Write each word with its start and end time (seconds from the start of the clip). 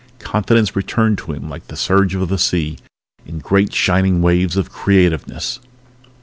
Confidence 0.17 0.75
returned 0.75 1.19
to 1.19 1.31
him 1.31 1.47
like 1.47 1.67
the 1.67 1.75
surge 1.75 2.15
of 2.15 2.27
the 2.27 2.39
sea 2.39 2.79
in 3.23 3.37
great 3.37 3.71
shining 3.71 4.23
waves 4.23 4.57
of 4.57 4.71
creativeness. 4.71 5.59